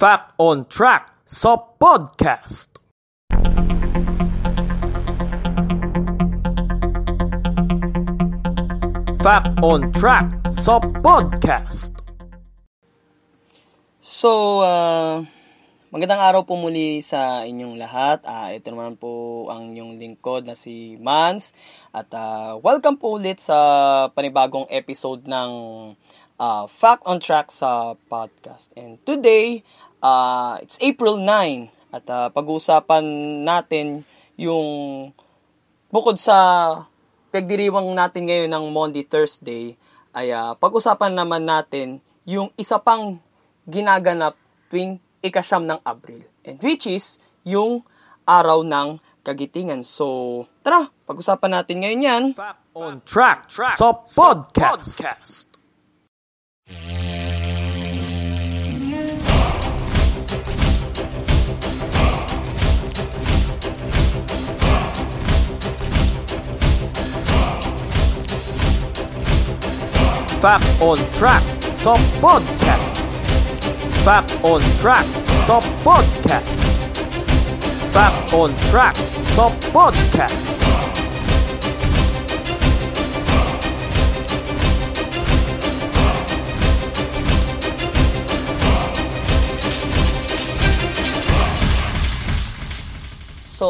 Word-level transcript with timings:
Fact 0.00 0.32
on 0.40 0.64
Track 0.64 1.12
sa 1.28 1.60
podcast. 1.60 2.72
Fact 9.20 9.60
on 9.60 9.92
Track 9.92 10.40
sa 10.56 10.80
podcast. 11.04 11.92
So, 14.00 14.64
uh, 14.64 15.20
magandang 15.92 16.24
araw 16.24 16.48
po 16.48 16.56
muli 16.56 17.04
sa 17.04 17.44
inyong 17.44 17.76
lahat. 17.76 18.24
Uh, 18.24 18.56
ito 18.56 18.72
naman 18.72 18.96
po 18.96 19.52
ang 19.52 19.76
inyong 19.76 20.00
lingkod 20.00 20.48
na 20.48 20.56
si 20.56 20.96
Mans. 20.96 21.52
At 21.92 22.08
uh, 22.16 22.56
welcome 22.64 22.96
po 22.96 23.20
ulit 23.20 23.36
sa 23.36 24.08
panibagong 24.16 24.64
episode 24.72 25.28
ng 25.28 25.52
uh, 26.40 26.64
Fact 26.64 27.04
on 27.04 27.20
Track 27.20 27.52
sa 27.52 28.00
podcast. 28.08 28.72
And 28.80 28.96
today, 29.04 29.60
uh, 30.02 30.58
it's 30.60 30.80
April 30.80 31.20
9 31.20 31.94
at 31.94 32.04
uh, 32.08 32.28
pag-uusapan 32.32 33.04
natin 33.44 34.02
yung 34.40 35.10
bukod 35.92 36.16
sa 36.16 36.36
pagdiriwang 37.30 37.94
natin 37.94 38.26
ngayon 38.26 38.50
ng 38.50 38.64
Monday, 38.74 39.06
Thursday, 39.06 39.78
ay 40.10 40.34
uh, 40.34 40.58
pag-usapan 40.58 41.14
naman 41.14 41.46
natin 41.46 42.02
yung 42.26 42.50
isa 42.58 42.82
pang 42.82 43.22
ginaganap 43.70 44.34
tuwing 44.70 44.98
ikasyam 45.22 45.66
ng 45.66 45.78
Abril. 45.86 46.26
And 46.42 46.58
which 46.58 46.90
is 46.90 47.20
yung 47.46 47.86
araw 48.26 48.66
ng 48.66 48.98
kagitingan. 49.22 49.86
So, 49.86 50.46
tara, 50.64 50.88
pag-usapan 51.06 51.50
natin 51.60 51.76
ngayon 51.84 52.02
yan. 52.02 52.24
On 52.74 53.02
Track, 53.02 53.50
track 53.50 53.76
sa 53.76 53.98
podcast. 54.06 55.02
podcast. 55.02 55.50
Fact 70.40 70.64
on 70.80 70.96
Track 71.20 71.44
sa 71.84 72.00
podcast. 72.16 73.04
Fact 74.08 74.40
on 74.40 74.64
Track 74.80 75.04
sa 75.44 75.60
podcast. 75.84 76.56
Fact 77.92 78.32
on 78.32 78.48
Track 78.72 78.96
sa 79.36 79.52
podcast. 79.68 80.56
So, 93.44 93.68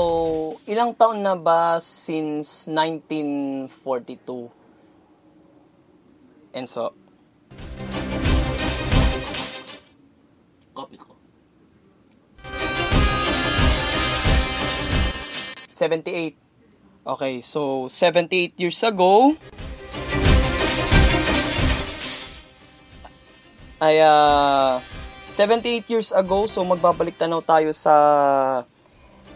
ilang 0.71 0.95
taon 0.95 1.27
na 1.27 1.35
ba 1.35 1.83
since 1.83 2.71
1942 2.71 4.61
Enso. 6.51 6.91
Copy 10.75 10.99
ko. 10.99 11.15
78. 15.71 16.35
Okay, 17.07 17.41
so 17.41 17.89
78 17.89 18.59
years 18.61 18.83
ago, 18.85 19.33
ay 23.81 23.97
uh, 24.05 24.85
78 25.33 25.89
years 25.89 26.13
ago, 26.13 26.45
so 26.45 26.61
magbabalik 26.61 27.17
tanaw 27.17 27.41
tayo 27.41 27.73
sa 27.73 27.95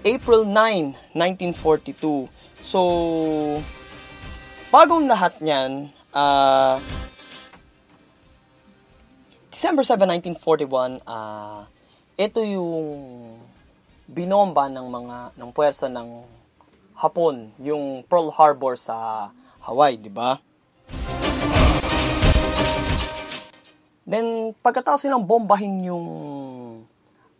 April 0.05 0.45
9, 0.45 1.17
1942. 1.17 2.29
So, 2.61 2.81
bagong 4.69 5.09
lahat 5.09 5.41
niyan, 5.41 5.89
uh, 6.13 6.77
December 9.55 9.87
7, 9.87 10.35
1941, 10.35 10.99
uh, 11.07 11.63
ito 12.19 12.43
yung 12.43 13.39
binomba 14.11 14.67
ng 14.67 14.83
mga 14.83 15.17
ng 15.39 15.51
puwersa 15.55 15.87
ng 15.87 16.27
Hapon, 16.99 17.55
yung 17.63 18.03
Pearl 18.11 18.35
Harbor 18.35 18.75
sa 18.75 19.31
Hawaii, 19.63 19.95
di 19.95 20.11
ba? 20.11 20.43
Then 24.03 24.59
pagkatapos 24.59 25.07
nilang 25.07 25.23
bombahin 25.23 25.87
yung 25.87 26.07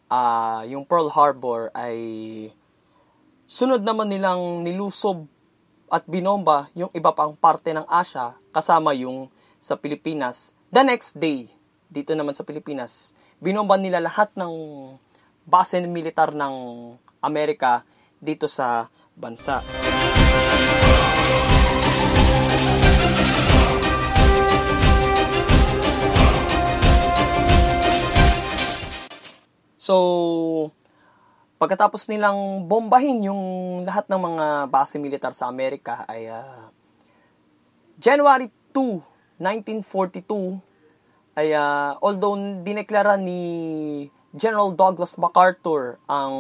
uh, 0.07 0.63
yung 0.71 0.87
Pearl 0.87 1.11
Harbor 1.11 1.75
ay 1.75 1.99
sunod 3.43 3.83
naman 3.83 4.15
nilang 4.15 4.63
nilusob 4.63 5.27
at 5.91 6.07
binomba 6.07 6.71
yung 6.79 6.95
iba 6.95 7.11
pang 7.11 7.35
parte 7.35 7.75
ng 7.75 7.91
Asia 7.91 8.39
kasama 8.55 8.95
yung 8.95 9.27
sa 9.59 9.75
Pilipinas 9.75 10.55
the 10.71 10.87
next 10.87 11.19
day 11.19 11.54
dito 11.95 12.11
naman 12.19 12.35
sa 12.35 12.43
Pilipinas, 12.43 13.15
binomban 13.39 13.79
nila 13.79 14.03
lahat 14.03 14.35
ng 14.35 14.51
base 15.47 15.79
militar 15.87 16.35
ng 16.35 16.55
Amerika 17.23 17.87
dito 18.19 18.51
sa 18.51 18.91
bansa. 19.15 19.63
So, 29.79 30.73
pagkatapos 31.61 32.09
nilang 32.11 32.67
bombahin 32.67 33.31
yung 33.31 33.43
lahat 33.87 34.11
ng 34.11 34.19
mga 34.19 34.47
base 34.73 34.99
militar 34.99 35.31
sa 35.31 35.47
Amerika 35.47 36.09
ay 36.11 36.27
uh, 36.27 36.73
January 38.01 38.51
2, 38.73 38.99
1942 39.39 40.74
ay 41.35 41.51
uh, 41.55 41.99
although 41.99 42.39
dineklara 42.63 43.19
ni 43.19 43.43
General 44.35 44.71
Douglas 44.75 45.19
MacArthur 45.19 45.99
ang 46.07 46.35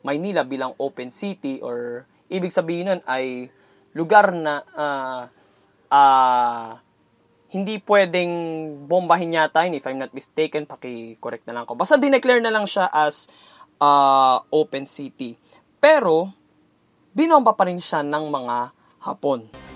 Maynila 0.00 0.44
bilang 0.44 0.72
open 0.80 1.12
city 1.12 1.60
or 1.60 2.08
ibig 2.32 2.52
sabihin 2.52 2.88
nun 2.88 3.02
ay 3.04 3.52
lugar 3.92 4.32
na 4.32 4.64
uh, 4.72 5.22
uh, 5.92 6.68
hindi 7.50 7.82
pwedeng 7.84 8.32
bombahin 8.86 9.36
yata 9.36 9.66
yun 9.66 9.76
if 9.76 9.84
I'm 9.84 10.00
not 10.00 10.14
mistaken. 10.16 10.64
Paki-correct 10.64 11.44
na 11.44 11.60
lang 11.60 11.64
ko 11.68 11.76
basta 11.76 12.00
dineclare 12.00 12.40
na 12.40 12.54
lang 12.54 12.64
siya 12.64 12.88
as 12.88 13.28
uh, 13.82 14.40
open 14.48 14.88
city. 14.88 15.36
Pero 15.76 16.32
binomba 17.12 17.52
pa 17.52 17.68
rin 17.68 17.80
siya 17.80 18.00
ng 18.00 18.24
mga 18.32 18.56
Hapon 19.00 19.69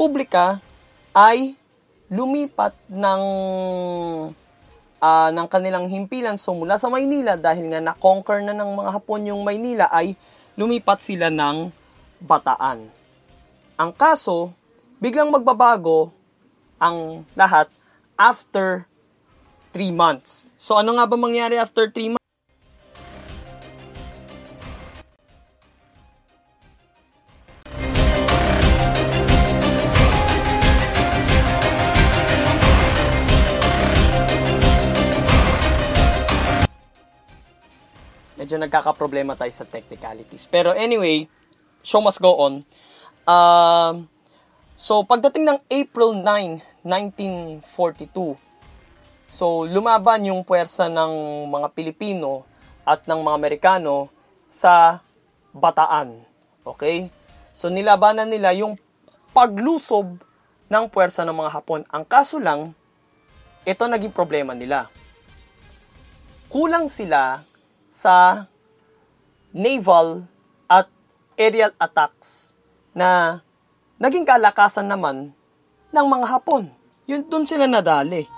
Republika 0.00 0.64
ay 1.12 1.60
lumipat 2.08 2.72
ng 2.88 3.22
uh, 4.96 5.28
ng 5.28 5.46
kanilang 5.52 5.92
himpilan 5.92 6.40
so 6.40 6.56
mula 6.56 6.80
sa 6.80 6.88
Maynila 6.88 7.36
dahil 7.36 7.68
nga 7.68 7.84
na-conquer 7.84 8.40
na 8.40 8.56
ng 8.56 8.80
mga 8.80 8.96
Hapon 8.96 9.28
yung 9.28 9.44
Maynila 9.44 9.92
ay 9.92 10.16
lumipat 10.56 11.04
sila 11.04 11.28
ng 11.28 11.68
Bataan. 12.16 12.88
Ang 13.76 13.92
kaso, 13.92 14.56
biglang 15.04 15.28
magbabago 15.28 16.08
ang 16.80 17.28
lahat 17.36 17.68
after 18.16 18.88
3 19.76 19.92
months. 19.92 20.48
So 20.56 20.80
ano 20.80 20.96
nga 20.96 21.04
ba 21.04 21.20
mangyari 21.20 21.60
after 21.60 21.92
3 21.92 22.16
months? 22.16 22.19
Medyo 38.60 38.68
nagkakaproblema 38.68 39.32
tayo 39.40 39.48
sa 39.56 39.64
technicalities. 39.64 40.44
Pero 40.44 40.76
anyway, 40.76 41.24
show 41.80 42.04
must 42.04 42.20
go 42.20 42.36
on. 42.36 42.60
Uh, 43.24 44.04
so, 44.76 45.00
pagdating 45.00 45.48
ng 45.48 45.58
April 45.72 46.20
9, 46.20 46.84
1942, 46.84 48.36
so 49.30 49.64
lumaban 49.64 50.28
yung 50.28 50.44
puwersa 50.44 50.92
ng 50.92 51.46
mga 51.48 51.72
Pilipino 51.72 52.44
at 52.84 53.08
ng 53.08 53.24
mga 53.24 53.36
Amerikano 53.40 54.12
sa 54.44 55.00
Bataan. 55.56 56.20
Okay? 56.68 57.08
So, 57.56 57.72
nilabanan 57.72 58.28
nila 58.28 58.52
yung 58.52 58.76
paglusob 59.32 60.20
ng 60.68 60.84
puwersa 60.92 61.24
ng 61.24 61.32
mga 61.32 61.50
Hapon. 61.56 61.82
Ang 61.88 62.04
kaso 62.04 62.36
lang, 62.36 62.76
ito 63.64 63.84
naging 63.88 64.12
problema 64.12 64.52
nila. 64.52 64.92
Kulang 66.50 66.90
sila 66.90 67.49
sa 67.90 68.46
naval 69.50 70.22
at 70.70 70.86
aerial 71.34 71.74
attacks 71.74 72.54
na 72.94 73.42
naging 73.98 74.22
kalakasan 74.22 74.86
naman 74.86 75.34
ng 75.90 76.06
mga 76.06 76.26
Hapon. 76.30 76.70
Yun 77.10 77.26
doon 77.26 77.42
sila 77.42 77.66
nadali. 77.66 78.30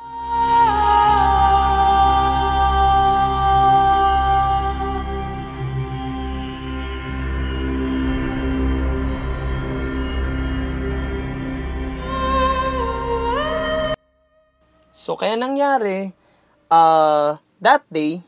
So, 15.02 15.19
kaya 15.19 15.34
nangyari, 15.34 16.14
uh, 16.70 17.34
that 17.58 17.82
day, 17.90 18.22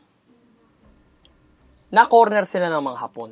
na-corner 1.95 2.43
sila 2.43 2.67
ng 2.67 2.83
mga 2.83 2.99
Hapon. 2.99 3.31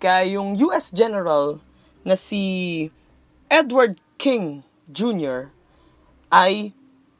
Kaya 0.00 0.40
yung 0.40 0.56
US 0.64 0.88
General 0.88 1.60
na 2.00 2.16
si 2.16 2.88
Edward 3.52 4.00
King 4.16 4.64
Jr. 4.88 5.52
ay 6.32 6.72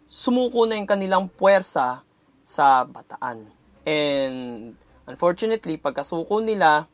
sumuko 0.09 0.65
na 0.65 0.81
yung 0.81 0.88
kanilang 0.88 1.29
puwersa 1.29 2.00
sa 2.41 2.88
bataan. 2.88 3.53
And 3.85 4.81
unfortunately, 5.05 5.76
pagkasuko 5.76 6.41
nila, 6.41 6.88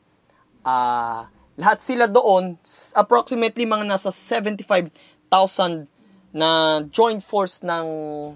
uh, 0.67 1.23
lahat 1.55 1.79
sila 1.79 2.11
doon, 2.11 2.59
approximately 2.99 3.63
mga 3.63 3.87
nasa 3.87 4.11
75,000 4.11 5.87
na 6.35 6.83
joint 6.91 7.23
force 7.23 7.63
ng 7.63 7.87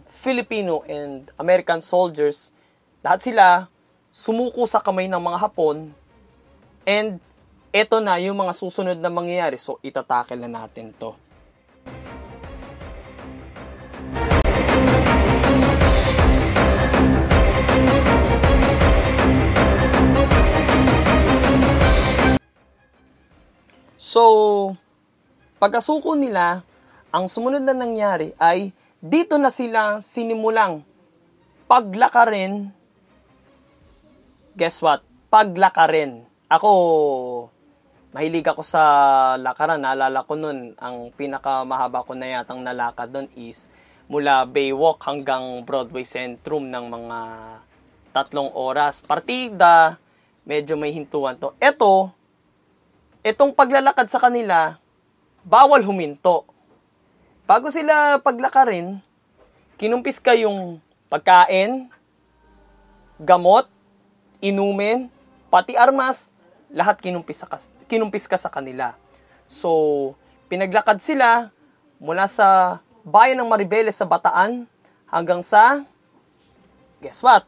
Filipino 0.07 0.87
and 0.87 1.31
American 1.35 1.83
soldiers, 1.83 2.55
lahat 3.03 3.19
sila 3.23 3.45
sumuko 4.15 4.63
sa 4.63 4.79
kamay 4.79 5.11
ng 5.11 5.19
mga 5.19 5.43
Hapon 5.43 5.91
and 6.87 7.19
eto 7.75 7.99
na 7.99 8.15
yung 8.15 8.39
mga 8.39 8.55
susunod 8.55 8.95
na 8.95 9.11
mangyayari. 9.11 9.59
So, 9.59 9.75
itatakel 9.83 10.39
na 10.39 10.47
natin 10.47 10.95
to. 10.95 11.19
So, 23.99 24.23
pagkasuko 25.59 26.15
nila, 26.15 26.63
ang 27.11 27.27
sumunod 27.27 27.67
na 27.67 27.75
nangyari 27.75 28.31
ay 28.39 28.71
dito 29.03 29.35
na 29.35 29.51
sila 29.51 29.99
sinimulang 29.99 30.87
paglakarin. 31.67 32.71
Guess 34.55 34.79
what? 34.79 35.03
Paglakarin. 35.27 36.23
Ako, 36.47 36.71
mahilig 38.15 38.47
ako 38.47 38.63
sa 38.63 38.81
lakaran. 39.35 39.83
Naalala 39.83 40.23
ko 40.23 40.39
nun, 40.39 40.71
ang 40.79 41.11
pinakamahaba 41.11 42.07
ko 42.07 42.15
na 42.15 42.39
yatang 42.39 42.63
nalakad 42.63 43.11
nun 43.11 43.27
is 43.35 43.67
mula 44.07 44.47
Baywalk 44.47 45.03
hanggang 45.03 45.59
Broadway 45.67 46.07
Centrum 46.07 46.71
ng 46.71 46.87
mga 46.87 47.19
tatlong 48.15 48.47
oras. 48.55 49.03
Partida, 49.03 49.99
medyo 50.47 50.79
may 50.79 50.95
hintuan 50.95 51.35
to. 51.35 51.51
Ito, 51.59 52.15
itong 53.27 53.51
paglalakad 53.51 54.07
sa 54.07 54.23
kanila, 54.23 54.79
bawal 55.43 55.83
huminto 55.83 56.47
bago 57.43 57.67
sila 57.67 58.23
paglakarin, 58.23 59.03
kinumpis 59.77 60.23
ka 60.23 60.31
yung 60.31 60.81
pagkain, 61.11 61.91
gamot, 63.21 63.74
inumin, 64.45 65.09
pati 65.49 65.73
armas, 65.73 66.29
lahat 66.69 67.01
kinumpis, 67.01 67.41
ka, 67.41 67.57
kinumpis 67.89 68.29
ka 68.29 68.37
sa 68.37 68.53
kanila. 68.53 68.93
So, 69.49 70.13
pinaglakad 70.49 71.01
sila 71.01 71.49
mula 71.97 72.29
sa 72.29 72.79
bayan 73.01 73.41
ng 73.41 73.49
Maribeles 73.49 73.97
sa 73.97 74.05
Bataan 74.05 74.69
hanggang 75.09 75.41
sa, 75.41 75.81
guess 77.01 77.25
what? 77.25 77.45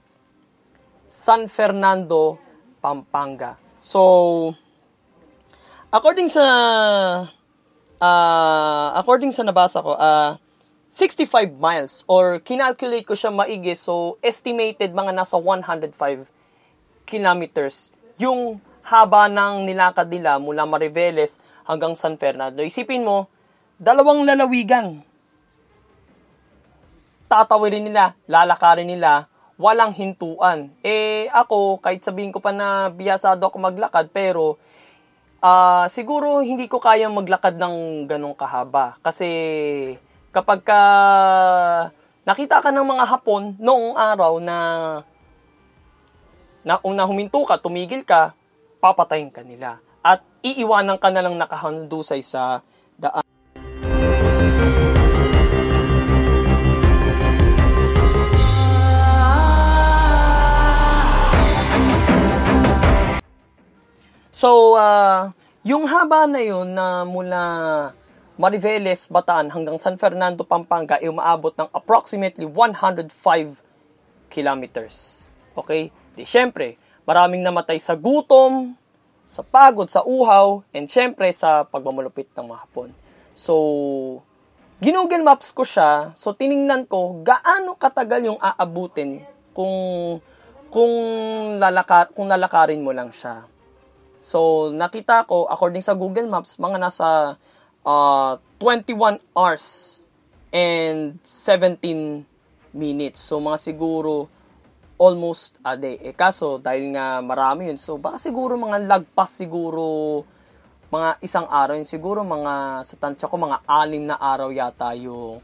San 1.05 1.45
Fernando, 1.45 2.41
Pampanga. 2.81 3.57
So, 3.79 4.53
according 5.93 6.27
sa 6.27 6.45
uh, 8.01 8.88
according 8.97 9.31
sa 9.33 9.45
nabasa 9.45 9.81
ko, 9.81 9.93
uh, 9.95 10.38
65 10.88 11.59
miles 11.59 12.07
or 12.07 12.39
kinalculate 12.39 13.03
ko 13.03 13.11
siya 13.11 13.27
maigi 13.27 13.75
so 13.75 14.15
estimated 14.23 14.95
mga 14.95 15.11
nasa 15.11 15.35
105 15.35 15.91
kilometers 17.07 17.95
yung 18.19 18.59
haba 18.83 19.31
ng 19.31 19.63
nilakad 19.63 20.12
nila 20.12 20.36
mula 20.38 20.68
Mariveles 20.68 21.39
hanggang 21.63 21.95
San 21.95 22.19
Fernando. 22.19 22.59
Isipin 22.63 23.07
mo, 23.07 23.31
dalawang 23.80 24.27
lalawigan. 24.27 25.04
Tatawirin 27.27 27.88
nila, 27.88 28.15
lalakarin 28.27 28.88
nila, 28.88 29.27
walang 29.59 29.92
hintuan. 29.92 30.71
Eh 30.86 31.27
ako, 31.31 31.83
kahit 31.83 32.04
sabihin 32.04 32.31
ko 32.31 32.39
pa 32.39 32.56
na 32.56 32.88
biyasado 32.88 33.44
ako 33.44 33.60
maglakad, 33.60 34.07
pero 34.15 34.56
uh, 35.44 35.86
siguro 35.92 36.39
hindi 36.39 36.71
ko 36.71 36.80
kayang 36.80 37.12
maglakad 37.12 37.60
ng 37.60 38.07
ganong 38.07 38.38
kahaba. 38.38 38.95
Kasi 39.03 39.27
kapag 40.31 40.63
ka 40.63 40.81
nakita 42.24 42.63
ka 42.63 42.69
ng 42.71 42.88
mga 42.88 43.06
hapon 43.07 43.56
noong 43.60 43.98
araw 43.98 44.39
na 44.39 44.57
na 46.67 46.83
una 46.83 47.07
huminto 47.07 47.47
ka, 47.47 47.55
tumigil 47.63 48.03
ka, 48.03 48.35
papatayin 48.83 49.31
ka 49.31 49.39
nila. 49.39 49.79
At 50.03 50.19
iiwanan 50.43 50.99
ka 50.99 51.07
na 51.07 51.23
lang 51.23 51.39
nakahandusay 51.39 52.19
sa 52.19 52.59
daan. 52.99 53.23
So, 64.35 64.75
uh, 64.75 65.31
yung 65.63 65.87
haba 65.87 66.27
na 66.27 66.43
yun 66.43 66.75
na 66.75 67.07
mula 67.07 67.41
Mariveles, 68.35 69.07
Bataan 69.07 69.49
hanggang 69.55 69.79
San 69.79 69.95
Fernando, 69.95 70.43
Pampanga 70.43 70.99
ay 70.99 71.09
umaabot 71.09 71.55
ng 71.55 71.71
approximately 71.71 72.43
105 72.43 73.07
kilometers. 74.29 75.25
Okay? 75.57 75.89
Di 76.17 76.25
syempre, 76.25 76.81
maraming 77.05 77.45
namatay 77.45 77.77
sa 77.77 77.93
gutom, 77.93 78.74
sa 79.21 79.45
pagod, 79.45 79.86
sa 79.86 80.01
uhaw, 80.01 80.65
and 80.74 80.89
syempre 80.89 81.29
sa 81.29 81.62
pagmamulupit 81.62 82.33
ng 82.33 82.50
mga 82.50 82.62
hapon. 82.65 82.89
So, 83.38 83.53
ginugel 84.81 85.21
maps 85.21 85.53
ko 85.53 85.62
siya, 85.62 86.17
so 86.17 86.33
tiningnan 86.33 86.89
ko 86.89 87.21
gaano 87.21 87.77
katagal 87.77 88.33
yung 88.33 88.39
aabutin 88.41 89.21
kung 89.53 89.77
kung 90.74 90.93
lalakar 91.62 92.09
kung 92.17 92.25
lalakarin 92.25 92.81
mo 92.81 92.89
lang 92.89 93.13
siya. 93.13 93.45
So, 94.17 94.74
nakita 94.74 95.29
ko, 95.29 95.45
according 95.45 95.86
sa 95.86 95.93
Google 95.93 96.25
Maps, 96.25 96.57
mga 96.57 96.81
nasa 96.81 97.38
uh, 97.86 98.41
21 98.59 99.21
hours 99.38 100.01
and 100.50 101.21
17 101.21 102.25
minutes. 102.74 103.21
So, 103.21 103.38
mga 103.38 103.62
siguro 103.62 104.27
almost 104.98 105.62
a 105.62 105.77
day. 105.77 106.01
Eh, 106.01 106.13
kaso, 106.18 106.58
dahil 106.58 106.94
nga 106.94 107.22
marami 107.22 107.70
yun, 107.70 107.77
so 107.77 108.01
baka 108.01 108.18
siguro 108.18 108.58
mga 108.58 108.86
lagpas 108.89 109.30
siguro 109.30 110.25
mga 110.89 111.22
isang 111.22 111.48
araw 111.48 111.77
yun. 111.77 111.88
Siguro 111.88 112.25
mga, 112.25 112.84
sa 112.84 112.96
tansya 112.98 113.30
ko, 113.30 113.38
mga 113.38 113.62
anim 113.70 114.04
na 114.10 114.18
araw 114.18 114.50
yata 114.50 114.98
yung, 114.98 115.39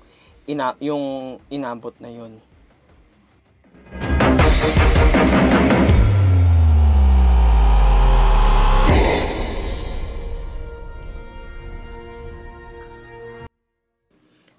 ina, 0.49 0.73
yung 0.81 1.37
inabot 1.53 1.93
na 2.01 2.09
yun. 2.09 2.41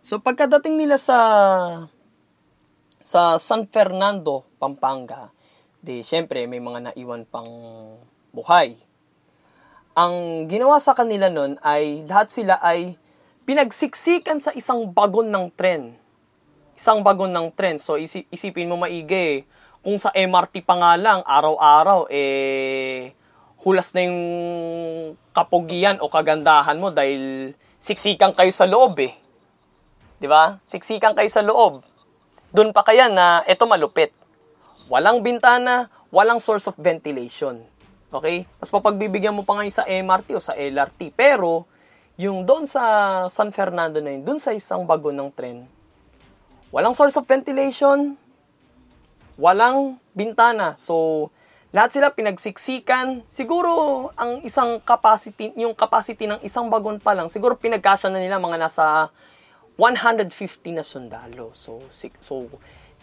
So 0.05 0.21
pagkadating 0.21 0.77
nila 0.77 1.01
sa 1.01 1.19
sa 3.01 3.41
San 3.41 3.65
Fernando, 3.73 4.45
Pampanga, 4.65 5.29
di 5.85 6.01
syempre 6.01 6.49
may 6.49 6.57
mga 6.57 6.89
naiwan 6.89 7.29
pang 7.29 7.53
buhay. 8.33 8.81
Ang 9.93 10.49
ginawa 10.49 10.81
sa 10.81 10.97
kanila 10.97 11.29
nun 11.29 11.61
ay 11.61 12.09
lahat 12.09 12.33
sila 12.33 12.57
ay 12.65 12.97
pinagsiksikan 13.45 14.41
sa 14.41 14.57
isang 14.57 14.89
bagon 14.89 15.29
ng 15.29 15.53
tren. 15.53 15.93
Isang 16.81 17.05
bagon 17.05 17.29
ng 17.29 17.53
tren. 17.53 17.77
So 17.77 18.01
isipin 18.01 18.73
mo 18.73 18.81
maigi, 18.81 19.45
kung 19.85 20.01
sa 20.01 20.09
MRT 20.17 20.65
pa 20.65 20.81
nga 20.81 20.97
lang, 20.97 21.21
araw-araw, 21.29 22.09
eh, 22.09 23.13
hulas 23.61 23.93
na 23.93 24.09
yung 24.09 24.21
kapugian 25.37 26.01
o 26.01 26.09
kagandahan 26.09 26.81
mo 26.81 26.89
dahil 26.89 27.53
siksikan 27.85 28.33
kayo 28.33 28.49
sa 28.49 28.65
loob 28.65 28.97
eh. 29.05 29.13
ba? 30.25 30.57
Siksikan 30.65 31.13
kayo 31.13 31.29
sa 31.29 31.45
loob. 31.45 31.85
Doon 32.49 32.73
pa 32.73 32.81
kaya 32.81 33.13
na 33.13 33.45
ito 33.45 33.69
malupit. 33.69 34.24
Walang 34.93 35.25
bintana, 35.25 35.89
walang 36.13 36.39
source 36.39 36.69
of 36.69 36.77
ventilation. 36.77 37.65
Okay? 38.13 38.45
Mas 38.61 38.69
papagbibigyan 38.69 39.35
mo 39.35 39.43
pa 39.43 39.59
ngayon 39.59 39.75
sa 39.75 39.89
MRT 39.89 40.29
o 40.37 40.43
sa 40.45 40.55
LRT. 40.55 41.11
Pero, 41.17 41.65
yung 42.15 42.47
doon 42.47 42.69
sa 42.69 42.83
San 43.27 43.51
Fernando 43.51 43.99
na 43.99 44.15
yun, 44.15 44.23
doon 44.23 44.39
sa 44.39 44.55
isang 44.55 44.87
bago 44.87 45.11
ng 45.11 45.33
tren, 45.35 45.67
walang 46.71 46.95
source 46.95 47.19
of 47.19 47.27
ventilation, 47.27 48.15
walang 49.35 49.99
bintana. 50.15 50.79
So, 50.79 51.29
lahat 51.75 51.91
sila 51.91 52.15
pinagsiksikan. 52.15 53.27
Siguro, 53.27 54.11
ang 54.15 54.47
isang 54.47 54.79
capacity, 54.79 55.51
yung 55.59 55.75
capacity 55.75 56.31
ng 56.31 56.39
isang 56.47 56.71
bagon 56.71 57.03
pa 57.03 57.19
lang, 57.19 57.27
siguro 57.27 57.59
pinagkasya 57.59 58.15
na 58.15 58.23
nila 58.23 58.39
mga 58.39 58.63
nasa 58.63 59.11
150 59.75 60.31
na 60.71 60.87
sundalo. 60.87 61.51
So, 61.51 61.83
so, 62.23 62.47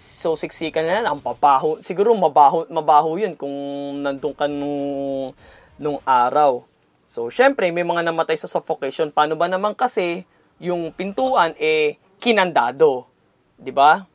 so 0.01 0.33
siksikan 0.33 0.81
na 0.81 0.93
yan, 0.99 1.05
ang 1.05 1.21
pabaho. 1.21 1.77
Siguro 1.85 2.09
mabaho, 2.17 2.65
mabaho 2.73 3.21
yun 3.21 3.37
kung 3.37 3.53
nandun 4.01 4.33
ka 4.33 4.49
nung, 4.49 5.37
nung 5.77 6.01
araw. 6.01 6.65
So, 7.05 7.29
syempre, 7.29 7.69
may 7.69 7.85
mga 7.85 8.09
namatay 8.09 8.39
sa 8.39 8.49
suffocation. 8.49 9.13
Paano 9.13 9.37
ba 9.37 9.45
naman 9.45 9.77
kasi 9.77 10.25
yung 10.57 10.89
pintuan 10.89 11.53
eh 11.61 11.97
kinandado? 12.21 13.09
'Di 13.57 13.73
ba? 13.73 14.05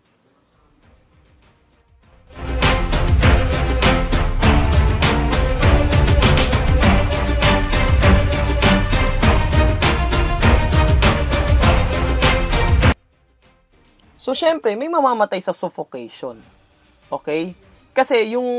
So, 14.27 14.35
syempre, 14.35 14.75
may 14.75 14.91
mamamatay 14.91 15.39
sa 15.39 15.55
suffocation. 15.55 16.43
Okay? 17.07 17.55
Kasi 17.95 18.35
yung 18.35 18.51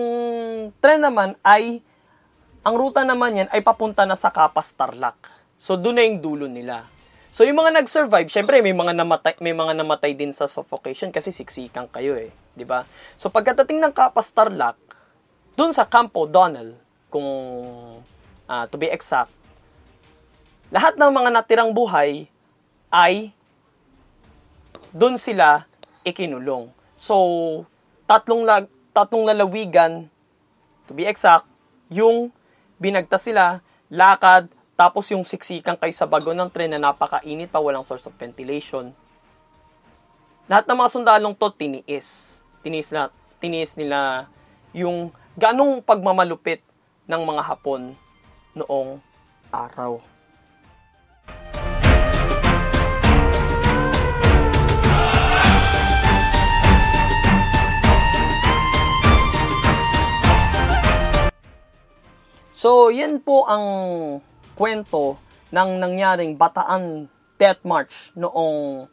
tren 0.80 1.04
naman 1.04 1.36
ay, 1.44 1.84
ang 2.64 2.80
ruta 2.80 3.04
naman 3.04 3.36
yan 3.36 3.50
ay 3.52 3.60
papunta 3.60 4.08
na 4.08 4.16
sa 4.16 4.32
Kapas 4.32 4.72
Tarlac. 4.72 5.20
So, 5.60 5.76
doon 5.76 6.00
na 6.00 6.08
yung 6.08 6.24
dulo 6.24 6.48
nila. 6.48 6.88
So, 7.36 7.44
yung 7.44 7.60
mga 7.60 7.84
nag-survive, 7.84 8.32
syempre, 8.32 8.64
may 8.64 8.72
mga 8.72 8.96
namatay, 8.96 9.36
may 9.44 9.52
mga 9.52 9.76
namatay 9.84 10.16
din 10.16 10.32
sa 10.32 10.48
suffocation 10.48 11.12
kasi 11.12 11.36
siksikan 11.36 11.92
kayo 11.92 12.16
eh. 12.16 12.32
ba? 12.64 12.88
So, 13.20 13.28
pagkatating 13.28 13.84
ng 13.84 13.92
Kapas 13.92 14.32
Tarlac, 14.32 14.80
doon 15.60 15.76
sa 15.76 15.84
Campo 15.84 16.24
Donald, 16.32 16.80
kung 17.12 17.28
uh, 18.48 18.64
to 18.72 18.80
be 18.80 18.88
exact, 18.88 19.36
lahat 20.72 20.96
ng 20.96 21.12
mga 21.12 21.30
natirang 21.36 21.76
buhay 21.76 22.32
ay 22.88 23.36
doon 24.96 25.20
sila 25.20 25.68
ikinulong. 26.08 26.72
So, 26.98 27.16
tatlong, 28.08 28.48
lag, 28.48 28.66
tatlong 28.96 29.28
lalawigan, 29.28 30.08
to 30.88 30.96
be 30.96 31.04
exact, 31.04 31.46
yung 31.92 32.32
binagtas 32.80 33.28
sila, 33.28 33.60
lakad, 33.92 34.48
tapos 34.78 35.10
yung 35.10 35.26
siksikan 35.26 35.76
kay 35.76 35.90
sa 35.90 36.06
bago 36.06 36.32
ng 36.32 36.50
tren 36.54 36.70
na 36.70 36.80
napakainit 36.80 37.50
pa, 37.50 37.58
walang 37.58 37.84
source 37.84 38.06
of 38.06 38.16
ventilation. 38.16 38.94
Lahat 40.48 40.64
ng 40.70 40.78
mga 40.78 40.94
sundalong 40.94 41.36
to, 41.36 41.52
tiniis. 41.52 42.40
Tiniis, 42.64 42.94
na, 42.94 43.12
tiniis 43.42 43.76
nila 43.76 44.32
yung 44.72 45.12
ganong 45.36 45.84
pagmamalupit 45.84 46.64
ng 47.10 47.22
mga 47.26 47.42
Hapon 47.44 47.98
noong 48.56 49.02
araw. 49.52 50.00
So, 62.58 62.90
yan 62.90 63.22
po 63.22 63.46
ang 63.46 63.66
kwento 64.58 65.14
ng 65.54 65.78
nangyaring 65.78 66.42
Bataan 66.42 67.06
Death 67.38 67.62
March 67.62 68.10
noong 68.18 68.90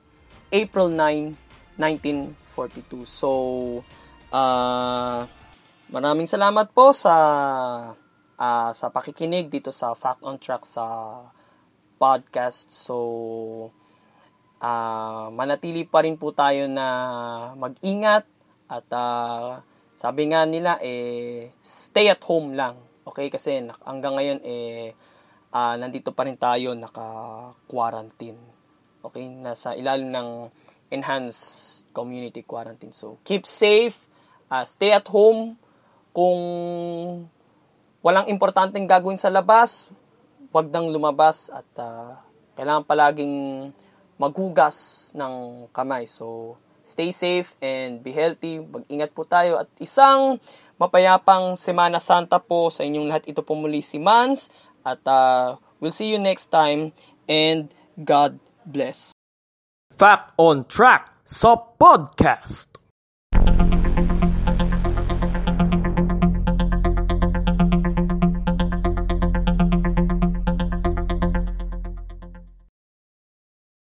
April 0.53 0.93
9, 0.93 1.33
1942. 1.81 3.09
So, 3.09 3.31
uh, 4.29 5.25
maraming 5.89 6.29
salamat 6.29 6.77
po 6.77 6.93
sa 6.93 7.17
uh, 8.37 8.71
sa 8.77 8.87
pakikinig 8.93 9.49
dito 9.49 9.73
sa 9.73 9.97
Fact 9.97 10.21
on 10.29 10.37
Track 10.37 10.69
sa 10.69 10.85
podcast. 11.97 12.69
So, 12.69 12.97
uh, 14.61 15.33
manatili 15.33 15.89
pa 15.89 16.05
rin 16.05 16.21
po 16.21 16.37
tayo 16.37 16.69
na 16.69 16.87
mag-ingat 17.57 18.29
at 18.69 18.87
uh, 18.93 19.65
sabi 19.97 20.37
nga 20.37 20.45
nila 20.45 20.77
eh 20.85 21.49
stay 21.65 22.13
at 22.13 22.21
home 22.29 22.53
lang 22.53 22.77
Okay, 23.05 23.29
kasi 23.29 23.61
hanggang 23.85 24.17
ngayon 24.17 24.41
eh 24.41 24.97
uh, 25.53 25.75
nandito 25.77 26.11
pa 26.11 26.25
rin 26.27 26.41
tayo 26.41 26.73
naka-quarantine. 26.73 28.41
Okay, 29.05 29.29
nasa 29.29 29.77
ilalim 29.77 30.09
ng 30.09 30.29
enhanced 30.89 31.85
community 31.93 32.41
quarantine. 32.43 32.97
So, 32.97 33.21
keep 33.23 33.45
safe, 33.45 34.01
uh, 34.49 34.65
stay 34.65 34.97
at 34.97 35.05
home. 35.13 35.61
Kung 36.15 36.41
walang 38.01 38.31
importanteng 38.33 38.89
gagawin 38.89 39.21
sa 39.21 39.29
labas, 39.29 39.93
wag 40.55 40.71
nang 40.71 40.89
lumabas 40.89 41.51
at 41.53 41.67
uh, 41.77 42.17
kailangan 42.55 42.87
palaging 42.87 43.35
maghugas 44.17 45.11
ng 45.13 45.67
kamay. 45.75 46.07
So, 46.07 46.57
stay 46.85 47.11
safe 47.11 47.57
and 47.65 48.05
be 48.05 48.13
healthy. 48.13 48.61
Mag-ingat 48.61 49.11
po 49.17 49.25
tayo. 49.25 49.59
At 49.59 49.73
isang 49.81 50.39
Mapayapang 50.77 51.57
Semana 51.57 51.99
Santa 51.99 52.37
po 52.39 52.69
sa 52.69 52.85
inyong 52.85 53.09
lahat. 53.09 53.25
Ito 53.27 53.41
po 53.41 53.57
muli 53.57 53.81
si 53.81 53.97
Mans 53.97 54.53
at 54.85 55.01
uh, 55.09 55.57
we'll 55.81 55.95
see 55.95 56.13
you 56.13 56.21
next 56.21 56.53
time 56.53 56.93
and 57.25 57.73
God 57.97 58.37
bless. 58.69 59.17
Fact 59.97 60.37
on 60.37 60.69
Track 60.69 61.09
sa 61.25 61.57
podcast. 61.57 62.84